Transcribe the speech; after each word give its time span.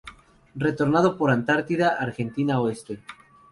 Retornando 0.55 1.09
por 1.17 1.29
Antártida 1.29 1.89
Argentina 2.05 2.59
Oeste. 2.63 2.93